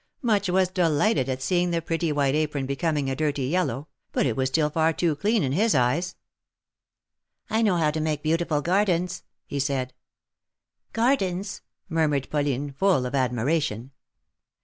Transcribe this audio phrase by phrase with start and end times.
[0.23, 4.35] Much was delighted at seeing the pretty white apron becoming a dirty yellow, but it
[4.35, 6.15] was still far too clean in his eyes."
[7.51, 9.93] I know how to make beautiful gardens," he said.
[10.91, 13.91] Gardens!" murmured Pauline, full of admiration.